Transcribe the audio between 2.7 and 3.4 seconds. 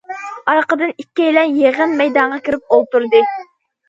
ئولتۇردى.